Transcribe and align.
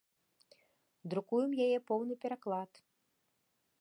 Друкуем 1.13 1.51
яе 1.67 1.77
поўны 1.91 2.13
пераклад. 2.25 2.71